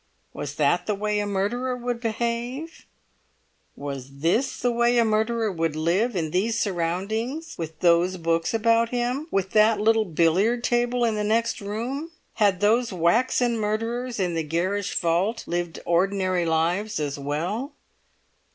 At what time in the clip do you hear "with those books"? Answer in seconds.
7.55-8.51